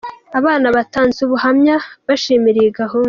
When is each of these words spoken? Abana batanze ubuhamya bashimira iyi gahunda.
Abana 0.39 0.67
batanze 0.75 1.17
ubuhamya 1.25 1.75
bashimira 2.07 2.57
iyi 2.61 2.71
gahunda. 2.79 2.99